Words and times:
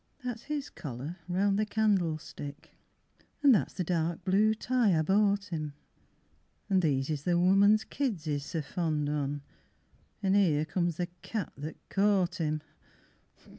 VII 0.23 0.29
That's 0.29 0.43
his 0.45 0.71
collar 0.71 1.17
round 1.29 1.59
the 1.59 1.65
candle 1.67 2.17
stick 2.17 2.71
An' 3.43 3.51
that's 3.51 3.75
the 3.75 3.83
dark 3.83 4.25
blue 4.25 4.55
tie 4.55 4.97
I 4.97 5.03
bought 5.03 5.53
'im, 5.53 5.73
An' 6.71 6.79
these 6.79 7.11
is 7.11 7.21
the 7.23 7.37
woman's 7.37 7.83
kids 7.83 8.23
he's 8.25 8.43
so 8.47 8.63
fond 8.63 9.09
on, 9.09 9.43
An' 10.23 10.33
'ere 10.33 10.65
comes 10.65 10.97
the 10.97 11.05
cat 11.21 11.53
that 11.57 11.77
caught 11.89 12.41
'im. 12.41 12.63